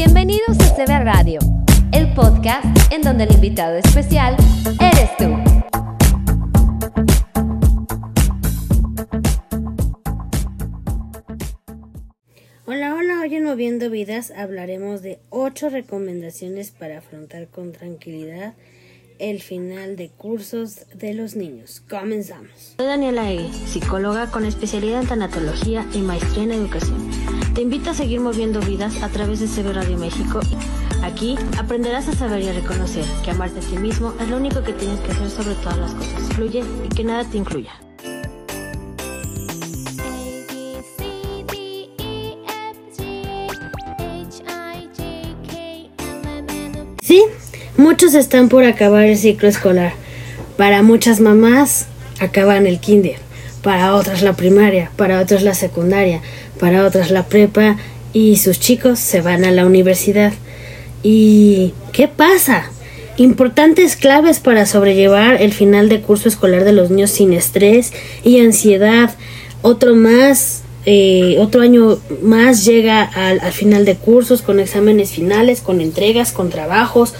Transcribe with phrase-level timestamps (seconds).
[0.00, 1.40] Bienvenidos a CB Radio,
[1.90, 4.36] el podcast en donde el invitado especial
[4.80, 5.24] eres tú.
[12.64, 18.54] Hola, hola, hoy en Moviendo Vidas hablaremos de 8 recomendaciones para afrontar con tranquilidad
[19.18, 21.82] el final de cursos de los niños.
[21.90, 22.74] Comenzamos.
[22.76, 27.27] Soy Daniela Egui, psicóloga con especialidad en tanatología y maestría en educación.
[27.58, 30.38] Te invito a seguir moviendo vidas a través de CB Radio México.
[31.02, 34.62] Aquí aprenderás a saber y a reconocer que amarte a ti mismo es lo único
[34.62, 36.22] que tienes que hacer sobre todas las cosas.
[36.36, 37.72] Fluye y que nada te incluya.
[47.02, 47.24] Sí,
[47.76, 49.94] muchos están por acabar el ciclo escolar.
[50.56, 51.88] Para muchas mamás
[52.20, 53.18] acaban el kinder,
[53.68, 56.22] para otras la primaria, para otras la secundaria,
[56.58, 57.76] para otras la prepa
[58.14, 60.32] y sus chicos se van a la universidad.
[61.02, 62.70] ¿Y qué pasa?
[63.18, 67.92] Importantes claves para sobrellevar el final de curso escolar de los niños sin estrés
[68.24, 69.14] y ansiedad.
[69.60, 75.82] Otro más, eh, otro año más llega al, final de cursos con exámenes finales, con
[75.82, 77.12] entregas, con trabajos,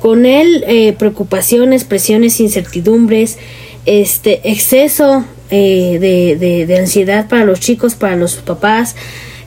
[0.00, 3.38] con él eh, preocupaciones, presiones, incertidumbres,
[3.86, 8.96] este exceso eh, de, de, ansiedad para los chicos, para los papás,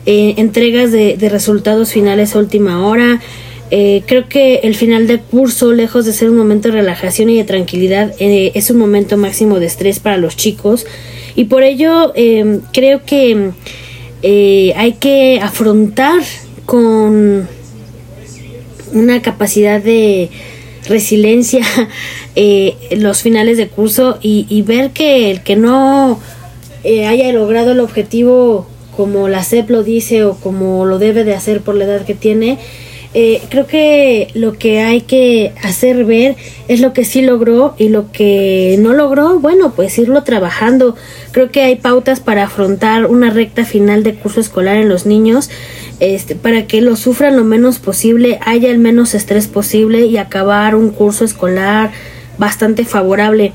[0.06, 3.20] eh, entregas de, de, resultados finales a última hora.
[3.70, 7.36] Eh, creo que el final del curso, lejos de ser un momento de relajación y
[7.36, 10.86] de tranquilidad, es un momento máximo de estrés para los chicos.
[11.36, 12.12] Y por ello
[12.72, 13.52] creo que
[14.74, 16.20] hay que afrontar
[16.66, 17.46] con
[18.92, 20.30] una capacidad de
[20.90, 21.64] resiliencia
[22.36, 26.20] eh, los finales de curso y, ver que el que no
[26.84, 28.66] eh, haya logrado el objetivo
[28.96, 32.14] como la CEP lo dice o como lo debe de hacer por la edad que
[32.14, 32.58] tiene,
[33.12, 36.36] eh, creo que lo que hay que hacer ver
[36.68, 40.94] es lo que sí logró y lo que no logró, bueno, pues irlo trabajando.
[41.32, 45.50] Creo que hay pautas para afrontar una recta final de curso escolar en los niños
[46.00, 50.74] este, para que lo sufran lo menos posible, haya el menos estrés posible y acabar
[50.74, 51.90] un curso escolar
[52.38, 53.52] bastante favorable.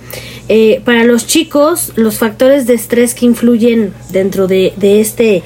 [0.48, 5.42] Eh, para los chicos, los factores de estrés que influyen dentro de, este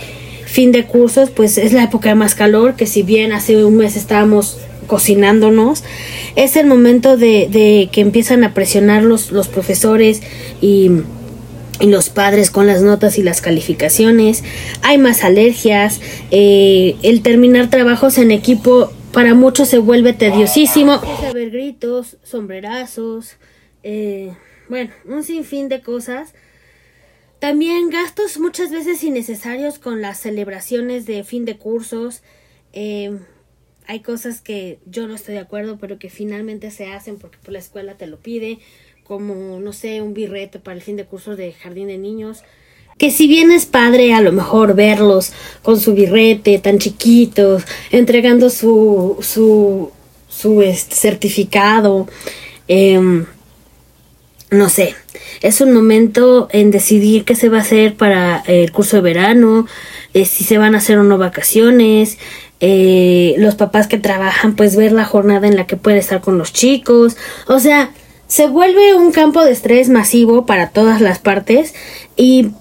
[0.49, 3.77] fin de cursos, pues es la época de más calor, que si bien hace un
[3.77, 5.83] mes estábamos cocinándonos,
[6.35, 10.21] es el momento de, que empiezan a presionar los, los profesores
[10.59, 10.89] y
[11.81, 14.43] los padres con las notas y las calificaciones,
[14.81, 16.01] hay más alergias,
[16.31, 23.37] eh, el terminar trabajos en equipo para muchos se vuelve tediosísimo, a ver gritos, sombrerazos,
[23.83, 24.33] eh,
[24.67, 26.33] bueno, un sinfín de cosas.
[27.39, 32.21] También gastos muchas veces innecesarios con las celebraciones de fin de cursos.
[32.73, 33.17] Eh,
[33.87, 37.53] hay cosas que yo no estoy de acuerdo, pero que finalmente se hacen porque por
[37.53, 38.59] la escuela te lo pide
[39.09, 42.43] como, no sé, un birrete para el fin de curso de jardín de niños.
[42.99, 45.33] Que si bien es padre a lo mejor verlos
[45.63, 49.91] con su birrete tan chiquitos, entregando su, su,
[50.27, 52.07] su este, certificado,
[52.67, 53.25] em,
[54.51, 54.95] no sé,
[55.41, 59.67] es un momento en decidir qué se va a hacer para el curso de verano,
[60.13, 62.17] eh, si se van a hacer o no vacaciones,
[62.59, 66.37] eh, los papás que trabajan, pues ver la jornada en la que puede estar con
[66.37, 67.15] los chicos,
[67.47, 67.91] o sea,
[68.27, 71.73] se vuelve un campo de estrés masivo para todas las partes
[72.15, 72.51] y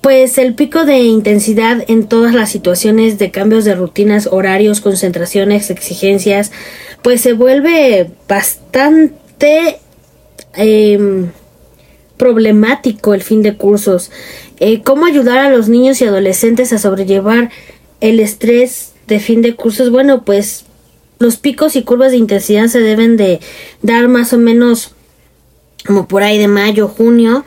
[0.00, 5.70] pues el pico de intensidad en todas las situaciones de cambios de rutinas, horarios, concentraciones,
[5.70, 6.52] exigencias,
[7.02, 9.80] pues se vuelve bastante
[10.54, 11.30] em,
[12.16, 14.10] problemático el fin de cursos.
[14.60, 17.50] Eh, ¿Cómo ayudar a los niños y adolescentes a sobrellevar
[18.00, 19.90] el estrés de fin de cursos?
[19.90, 20.64] Bueno, pues
[21.18, 23.40] los picos y curvas de intensidad se deben de
[23.82, 24.92] dar más o menos
[25.86, 27.44] como por ahí de mayo, junio,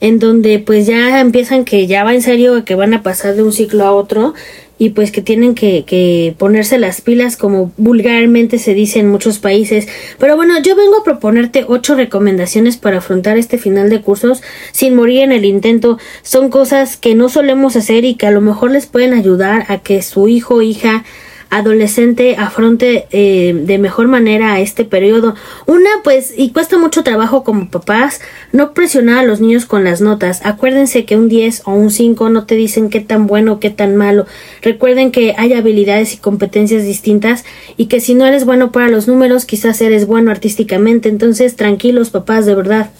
[0.00, 3.42] en donde pues ya empiezan que ya va en serio que van a pasar de
[3.42, 4.34] un ciclo a otro
[4.80, 9.38] y pues que tienen que, que, ponerse las pilas como vulgarmente se dice en muchos
[9.38, 9.86] países.
[10.18, 14.42] Pero bueno, yo vengo a proponerte ocho recomendaciones para afrontar este final de cursos
[14.72, 15.98] sin morir en el intento.
[16.22, 19.80] Son cosas que no solemos hacer y que a lo mejor les pueden ayudar a
[19.80, 21.04] que su hijo o hija
[21.50, 25.34] adolescente afronte eh, de mejor manera este periodo.
[25.66, 28.20] Una, pues, y cuesta mucho trabajo como papás,
[28.52, 30.40] no presionar a los niños con las notas.
[30.44, 33.70] Acuérdense que un 10 o un 5 no te dicen qué tan bueno o qué
[33.70, 34.26] tan malo.
[34.62, 37.44] Recuerden que hay habilidades y competencias distintas
[37.76, 41.08] y que si no eres bueno para los números, quizás eres bueno artísticamente.
[41.08, 42.90] Entonces, tranquilos papás, de verdad.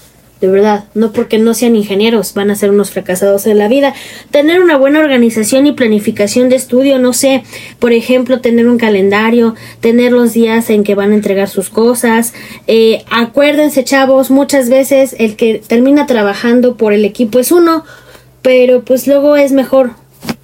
[0.41, 3.95] De verdad, no porque no sean ingenieros, van a ser unos fracasados en la vida.
[4.31, 7.43] Tener una buena organización y planificación de estudio, no sé,
[7.79, 12.33] por ejemplo, tener un calendario, tener los días en que van a entregar sus cosas.
[12.67, 17.85] Eh, acuérdense, chavos, muchas veces el que termina trabajando por el equipo es uno,
[18.41, 19.91] pero pues luego es mejor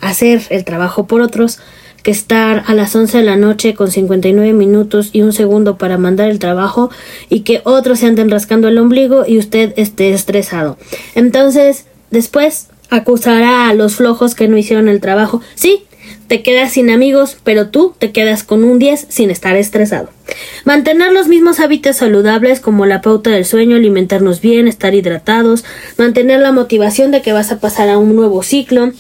[0.00, 1.58] hacer el trabajo por otros
[2.06, 5.98] que estar a las 11 de la noche con 59 minutos y un segundo para
[5.98, 6.88] mandar el trabajo
[7.28, 10.78] y que otros se anden rascando el ombligo y usted esté estresado.
[11.16, 15.42] Entonces, después acusará a los flojos que no hicieron el trabajo.
[15.56, 15.82] Sí,
[16.28, 20.08] te quedas sin amigos, pero tú te quedas con un 10 sin estar estresado.
[20.64, 25.64] Mantener los mismos hábitos saludables como la pauta del sueño, alimentarnos bien, estar hidratados,
[25.98, 28.92] mantener la motivación de que vas a pasar a un nuevo ciclo,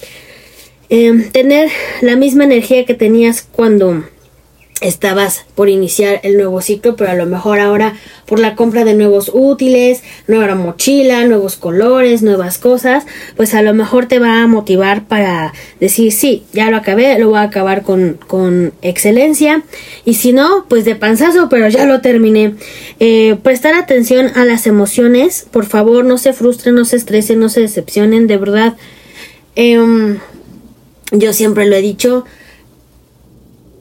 [0.88, 1.68] Em, tener
[2.00, 4.04] la misma energía que tenías cuando
[4.80, 7.94] estabas por iniciar el nuevo ciclo, pero a lo mejor ahora
[8.26, 13.06] por la compra de nuevos útiles, nueva mochila, nuevos colores, nuevas cosas,
[13.36, 17.30] pues a lo mejor te va a motivar para decir, sí, ya lo acabé, lo
[17.30, 19.62] voy a acabar con, con excelencia,
[20.04, 22.54] y si no, pues de panzazo, pero ya lo terminé.
[23.00, 27.48] Eh, prestar atención a las emociones, por favor, no se frustren, no se estresen, no
[27.48, 28.76] se decepcionen, de verdad.
[29.54, 30.18] Eh,
[31.12, 32.24] yo siempre lo he dicho,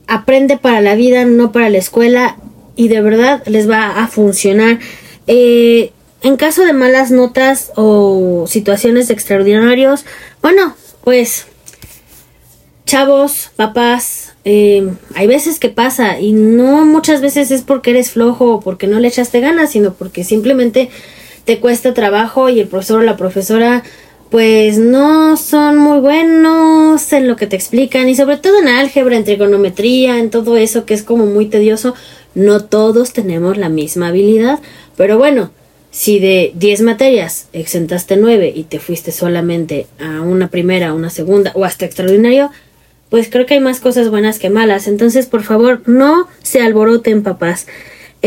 [0.07, 2.37] aprende para la vida, no para la escuela
[2.75, 4.79] y de verdad les va a funcionar.
[5.27, 5.91] Eh,
[6.21, 10.05] en caso de malas notas o situaciones extraordinarias,
[10.41, 11.45] bueno, pues
[12.85, 18.55] chavos, papás, eh, hay veces que pasa y no muchas veces es porque eres flojo
[18.55, 20.89] o porque no le echaste ganas, sino porque simplemente
[21.45, 23.83] te cuesta trabajo y el profesor o la profesora
[24.29, 29.15] pues no son muy buenos en lo que te explican y sobre todo en álgebra,
[29.15, 31.95] en trigonometría, en todo eso que es como muy tedioso.
[32.33, 34.59] No todos tenemos la misma habilidad,
[34.97, 35.51] pero bueno,
[35.91, 41.51] si de 10 materias exentaste 9 y te fuiste solamente a una primera, una segunda
[41.55, 42.51] o hasta extraordinario,
[43.09, 44.87] pues creo que hay más cosas buenas que malas.
[44.87, 47.67] Entonces, por favor, no se alboroten, papás.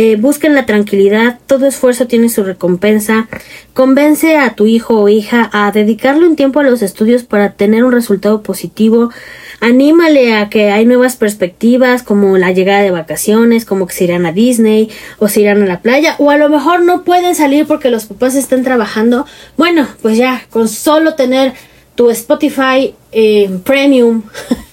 [0.01, 3.27] Eh, busquen la tranquilidad, todo esfuerzo tiene su recompensa.
[3.75, 7.83] Convence a tu hijo o hija a dedicarle un tiempo a los estudios para tener
[7.83, 9.11] un resultado positivo.
[9.59, 14.25] Anímale a que hay nuevas perspectivas como la llegada de vacaciones, como que se irán
[14.25, 17.67] a Disney o se irán a la playa o a lo mejor no pueden salir
[17.67, 19.27] porque los papás están trabajando.
[19.57, 21.55] Bueno, pues ya, con solo tener
[21.97, 24.23] tu Spotify eh, Premium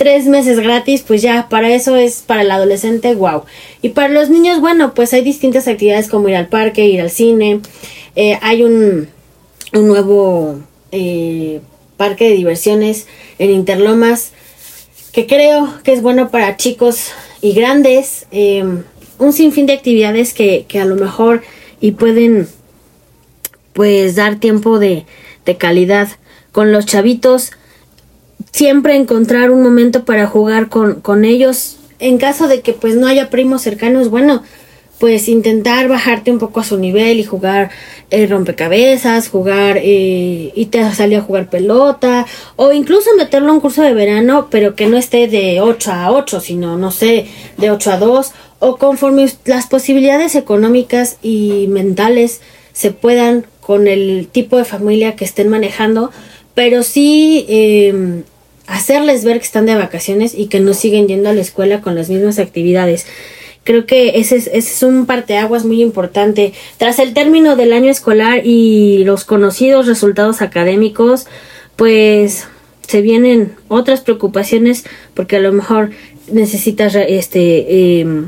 [0.00, 3.42] tres meses gratis, pues ya, para eso es para el adolescente, wow.
[3.82, 7.10] Y para los niños, bueno, pues hay distintas actividades como ir al parque, ir al
[7.10, 7.60] cine.
[8.16, 9.08] Eh, hay un,
[9.74, 10.58] un nuevo
[10.90, 11.60] eh,
[11.98, 13.08] parque de diversiones
[13.38, 14.32] en Interlomas
[15.12, 17.08] que creo que es bueno para chicos
[17.42, 18.24] y grandes.
[18.30, 18.84] Em,
[19.18, 21.42] un sinfín de actividades que, que a lo mejor
[21.78, 22.48] y pueden
[23.74, 25.04] pues dar tiempo de,
[25.44, 26.08] de calidad
[26.52, 27.52] con los chavitos
[28.52, 31.76] siempre encontrar un momento para jugar con, con ellos.
[31.98, 34.42] En caso de que pues no haya primos cercanos, bueno,
[35.00, 37.70] pues intentar bajarte un poco a su nivel y jugar
[38.10, 42.26] eh, rompecabezas, jugar eh, y te salir a jugar pelota
[42.56, 46.12] o incluso meterlo a un curso de verano, pero que no esté de 8 a
[46.12, 47.26] 8, sino no sé,
[47.56, 52.42] de 8 a 2 o conforme las posibilidades económicas y mentales
[52.74, 56.10] se puedan con el tipo de familia que estén manejando,
[56.54, 58.22] pero sí eh,
[58.70, 61.94] hacerles ver que están de vacaciones y que no siguen yendo a la escuela con
[61.94, 63.06] las mismas actividades.
[63.64, 66.54] Creo que ese es, ese es un parteaguas muy importante.
[66.78, 71.26] Tras el término del año escolar y los conocidos resultados académicos,
[71.76, 72.46] pues
[72.86, 75.90] se vienen otras preocupaciones porque a lo mejor
[76.32, 78.26] necesitas este eh,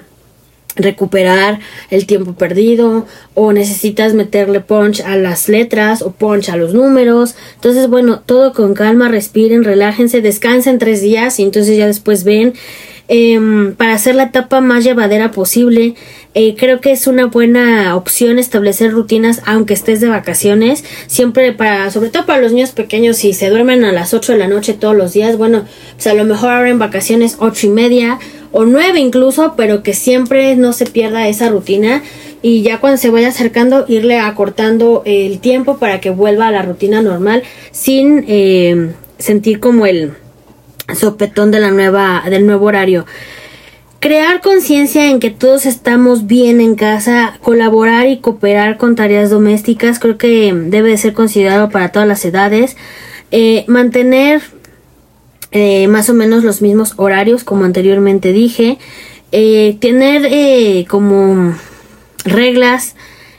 [0.77, 1.61] recuperar
[1.91, 7.35] el tiempo perdido o necesitas meterle punch a las letras o punch a los números.
[7.55, 12.55] Entonces, bueno, todo con calma, respiren, relájense, descansen tres días y entonces ya después ven.
[13.15, 15.97] Em, para hacer la etapa más llevadera posible,
[16.33, 20.83] eh, creo que es una buena opción establecer rutinas aunque estés de vacaciones.
[21.09, 24.39] Siempre para, sobre todo para los niños pequeños, si se duermen a las 8 de
[24.39, 27.69] la noche todos los días, bueno, pues a lo mejor ahora en vacaciones ocho y
[27.69, 28.19] media
[28.51, 32.03] o nueve incluso, pero que siempre no se pierda esa rutina
[32.41, 36.63] y ya cuando se vaya acercando irle acortando el tiempo para que vuelva a la
[36.63, 37.43] rutina normal
[37.73, 40.15] sin eh, sentir como el
[40.95, 43.07] sopetón de la nueva del nuevo horario.
[44.03, 50.01] Crear conciencia en que todos estamos bien en casa, colaborar y cooperar con tareas domésticas,
[50.01, 52.77] creo que debe ser considerado para todas las edades.
[53.31, 54.43] Eh, mantener
[55.53, 58.79] eh, más o menos los mismos horarios como anteriormente dije.
[59.31, 61.55] Eh, tener como
[62.25, 62.97] reglas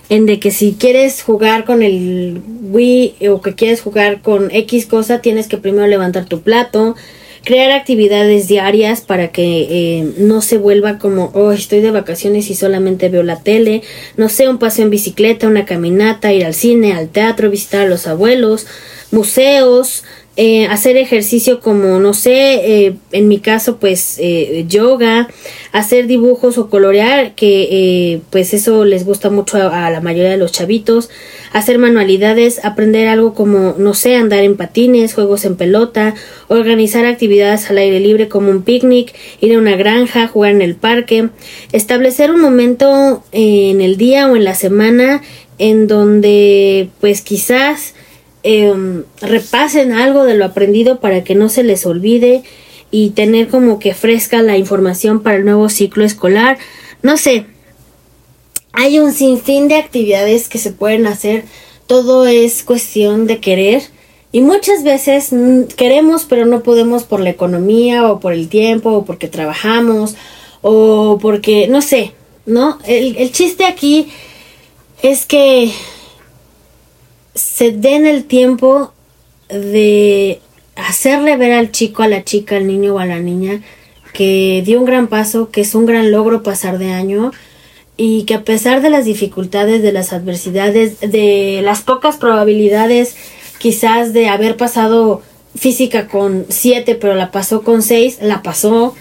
[0.08, 4.86] en de que si quieres jugar con el Wii o que quieres jugar con X
[4.86, 6.96] cosa, tienes que primero levantar tu plato,
[7.44, 12.56] crear actividades diarias para que eh, no se vuelva como, oh, estoy de vacaciones y
[12.56, 13.84] solamente veo la tele,
[14.18, 17.90] no sé, un paseo en bicicleta, una caminata, ir al cine, al teatro, visitar a
[17.90, 18.66] los abuelos,
[19.12, 20.04] museos,
[20.36, 25.28] eh, hacer ejercicio como, no sé, eh, en mi caso, pues eh, yoga,
[25.72, 30.52] hacer dibujos o colorear, que pues eso les gusta mucho a, la mayoría de los
[30.52, 31.12] chavitos,
[31.52, 36.16] hacer manualidades, aprender algo como, no sé, andar en patines, juegos en pelota,
[36.48, 40.74] organizar actividades al aire libre como un picnic, ir a una granja, jugar en el
[40.74, 41.30] parque,
[41.74, 45.22] establecer un momento en el día o en la semana
[45.60, 47.94] en donde pues quizás
[48.44, 52.44] Em, repasen algo de lo aprendido para que no se les olvide
[52.92, 56.58] y tener como que fresca la información para el nuevo ciclo escolar.
[57.02, 57.46] No sé,
[58.74, 61.46] hay un sinfín de actividades que se pueden hacer.
[61.88, 63.82] Todo es cuestión de querer.
[64.34, 65.30] Y muchas veces
[65.78, 70.16] queremos pero no podemos por la economía o por el tiempo o porque trabajamos
[70.62, 72.12] o porque, no sé,
[72.46, 72.78] ¿no?
[72.86, 74.08] El, el chiste aquí
[75.02, 75.72] es que
[77.34, 78.94] se den el tiempo
[79.50, 80.40] de
[80.76, 83.62] hacerle ver al chico, a la chica, al niño o a la niña
[84.14, 87.32] que dio un gran paso, que es un gran logro pasar de año
[87.98, 93.16] y que a pesar de las dificultades, de las adversidades, de las pocas probabilidades
[93.58, 95.22] quizás de haber pasado
[95.56, 98.96] física con siete pero la pasó con seis la pasó.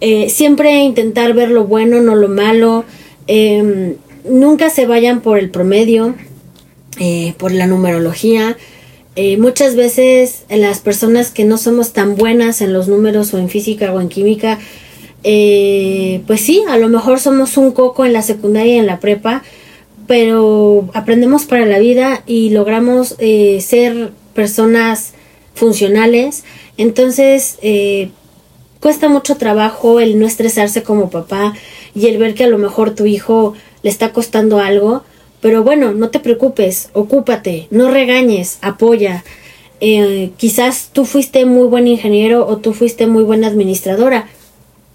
[0.00, 2.84] Eh, siempre intentar ver lo bueno, no lo malo.
[3.26, 3.94] Em,
[4.28, 6.14] nunca se vayan por el promedio.
[6.98, 8.56] Eh, por la numerología.
[9.16, 13.50] Eh, muchas veces las personas que no somos tan buenas en los números o en
[13.50, 14.58] física o en química,
[15.22, 18.98] eh, pues sí, a lo mejor somos un coco en la secundaria y en la
[18.98, 19.42] prepa,
[20.06, 25.12] pero aprendemos para la vida y logramos ser personas
[25.54, 26.44] funcionales.
[26.78, 27.58] Entonces,
[28.80, 31.54] cuesta mucho trabajo el no estresarse como papá
[31.94, 35.02] y el ver que a lo mejor tu hijo le está costando algo
[35.40, 39.24] pero bueno, no te preocupes, ocúpate, no regañes, apoya.
[39.80, 44.28] Eh, quizás tú fuiste muy buen ingeniero o tú fuiste muy buena administradora,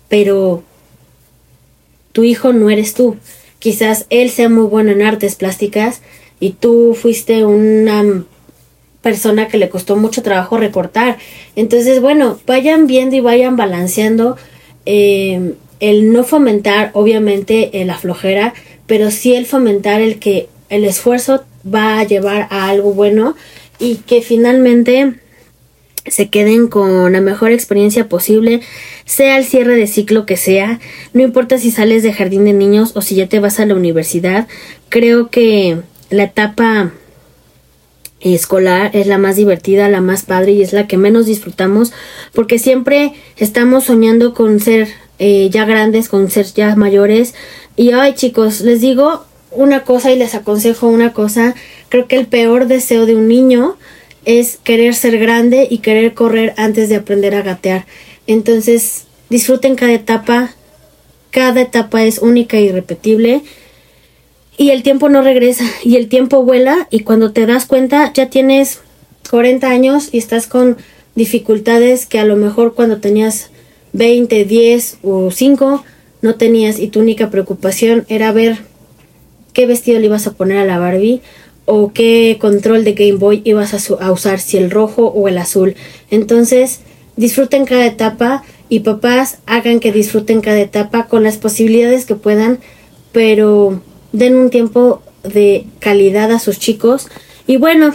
[0.09, 0.63] pero
[2.11, 3.17] tu hijo no eres tú.
[3.59, 6.01] Quizás él sea muy bueno en artes plásticas
[6.39, 8.25] y tú fuiste una
[9.01, 11.17] persona que le costó mucho trabajo recortar.
[11.55, 14.37] Entonces, bueno, vayan viendo y vayan balanceando
[14.85, 18.53] eh, el no fomentar, obviamente, la flojera,
[18.91, 23.37] pero sí el fomentar el que el esfuerzo va a llevar a algo bueno
[23.79, 25.13] y que finalmente
[26.05, 28.59] se queden con la mejor experiencia posible,
[29.05, 30.81] sea el cierre de ciclo que sea,
[31.13, 33.75] no importa si sales de jardín de niños o si ya te vas a la
[33.75, 34.49] universidad,
[34.89, 35.77] creo que
[36.09, 36.91] la etapa
[38.19, 41.93] escolar es la más divertida, la más padre y es la que menos disfrutamos
[42.33, 44.89] porque siempre estamos soñando con ser
[45.23, 47.35] eh, ya grandes, con ser ya mayores,
[47.75, 51.53] y ay chicos, les digo una cosa y les aconsejo una cosa.
[51.89, 53.77] Creo que el peor deseo de un niño
[54.25, 57.85] es querer ser grande y querer correr antes de aprender a gatear.
[58.25, 60.55] Entonces, disfruten cada etapa.
[61.29, 63.43] Cada etapa es única y irrepetible.
[64.57, 65.65] Y el tiempo no regresa.
[65.83, 66.87] Y el tiempo vuela.
[66.89, 68.79] Y cuando te das cuenta, ya tienes
[69.29, 70.77] 40 años y estás con
[71.13, 73.50] dificultades que a lo mejor cuando tenías
[73.93, 75.83] 20, 10 o 5
[76.21, 78.59] no tenías y tu única preocupación era ver
[79.53, 81.21] qué vestido le ibas a poner a la Barbie
[81.65, 85.75] o qué control de Game Boy ibas a, usar, si el rojo o el azul.
[86.09, 86.81] Entonces,
[87.15, 92.59] disfruten cada etapa y papás hagan que disfruten cada etapa con las posibilidades que puedan,
[93.11, 93.81] pero
[94.11, 97.07] den un tiempo de calidad a sus chicos.
[97.47, 97.93] Y bueno,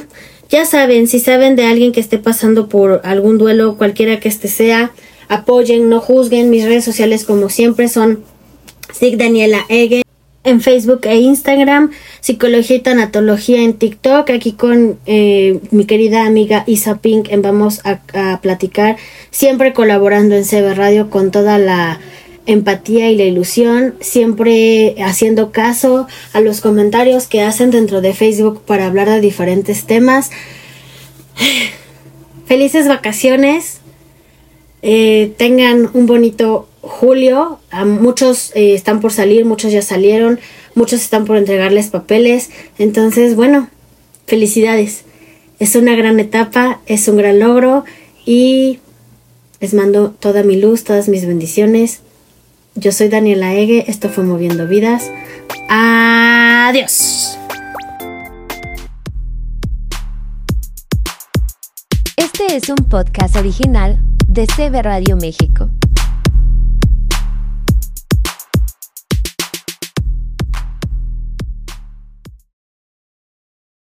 [0.48, 4.48] ya saben, si saben de alguien que esté pasando por algún duelo, cualquiera que este
[4.48, 4.92] sea,
[5.28, 6.50] apoyen, no juzguen.
[6.50, 8.24] Mis redes sociales, como siempre, son
[8.92, 10.02] Sig Daniela Ege
[10.46, 11.90] en Facebook e Instagram,
[12.20, 14.30] Psicología y Tanatología en TikTok.
[14.30, 18.96] Aquí con eh, mi querida amiga Isa Pink Vamos a, a, platicar,
[19.30, 21.98] siempre colaborando en CB Radio con toda la
[22.46, 28.62] empatía y la ilusión, siempre haciendo caso a los comentarios que hacen dentro de Facebook
[28.64, 30.30] para hablar de diferentes temas.
[32.46, 33.80] Felices vacaciones,
[34.88, 37.58] eh, tengan un bonito julio.
[37.84, 40.38] muchos eh, están por salir, muchos ya salieron,
[40.76, 42.50] muchos están por entregarles papeles.
[42.78, 43.68] Entonces, bueno,
[44.28, 45.02] felicidades.
[45.58, 47.84] Es una gran etapa, es un gran logro
[48.24, 48.78] y
[49.58, 52.02] les mando toda mi luz, todas mis bendiciones.
[52.76, 55.10] Yo soy Daniela Ege, esto fue Moviendo Vidas.
[55.68, 57.15] Adiós.
[62.56, 63.98] Es un podcast original
[64.28, 65.68] de CB Radio México.